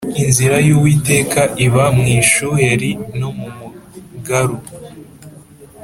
Inzira 0.23 0.57
y’Uwiteka 0.67 1.41
iba 1.65 1.83
mu 1.95 2.03
ishuheri 2.19 2.89
no 3.19 3.29
mu 3.37 3.47
mugaru 3.57 4.57